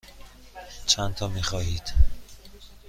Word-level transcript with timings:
چندتا 0.85 1.27
می 1.27 1.43
خواهید؟ 1.43 1.93